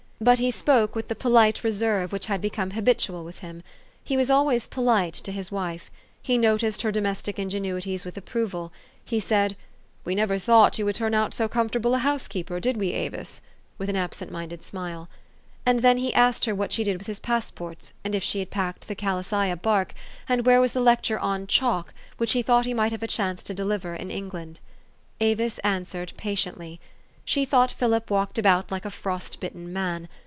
But 0.23 0.37
he 0.37 0.51
spoke 0.51 0.93
with 0.93 1.07
the 1.07 1.15
polite 1.15 1.63
reserve 1.63 2.13
which 2.13 2.27
had 2.27 2.41
become 2.41 2.69
habitual 2.69 3.23
with 3.25 3.39
him. 3.39 3.63
He 4.03 4.15
was 4.15 4.29
always 4.29 4.67
polite 4.67 5.15
to 5.15 5.31
his 5.31 5.51
wife. 5.51 5.89
He 6.21 6.37
noticed 6.37 6.83
her 6.83 6.91
domestic 6.91 7.39
ingenuities 7.39 8.05
with 8.05 8.15
approval. 8.15 8.71
He 9.03 9.19
said, 9.19 9.53
4' 9.53 9.57
We 10.05 10.13
never 10.13 10.37
thought 10.37 10.77
}'ou 10.79 10.85
would 10.85 10.93
turn 10.93 11.15
out 11.15 11.33
so 11.33 11.47
com 11.47 11.69
fortable 11.71 11.95
a 11.95 12.05
housekeeper, 12.05 12.59
did 12.59 12.77
we, 12.77 12.91
Avis?'* 12.91 13.41
with 13.79 13.89
an 13.89 13.95
absent 13.95 14.31
minded 14.31 14.63
smile. 14.63 15.09
And 15.65 15.79
then 15.79 15.97
he 15.97 16.13
asked 16.13 16.45
her 16.45 16.53
what 16.53 16.71
she 16.71 16.83
did 16.83 16.99
with 16.99 17.07
his 17.07 17.19
passports, 17.19 17.91
and 18.03 18.13
if 18.13 18.21
she 18.23 18.37
had 18.37 18.51
packed 18.51 18.87
THE 18.87 18.93
STORY 18.93 19.13
OF 19.13 19.17
AVIS. 19.17 19.29
363 19.29 19.55
the 19.55 19.57
Calasaya 19.57 19.61
bark, 19.63 19.93
and 20.29 20.45
where 20.45 20.61
was 20.61 20.73
the 20.73 20.81
lecture 20.81 21.17
on" 21.17 21.47
Chalk," 21.47 21.95
which 22.17 22.33
he 22.33 22.43
thought 22.43 22.67
he 22.67 22.75
might 22.75 22.91
have 22.91 23.01
a 23.01 23.07
chance 23.07 23.41
to 23.41 23.55
deliver 23.55 23.95
in 23.95 24.11
England. 24.11 24.59
Avis 25.19 25.57
answered 25.63 26.13
patiently. 26.15 26.79
She 27.23 27.45
thought 27.45 27.69
Philip 27.71 28.09
walked 28.09 28.39
about 28.39 28.71
like 28.71 28.83
a 28.83 28.89
frost 28.89 29.39
bitten 29.39 29.71
man. 29.71 30.09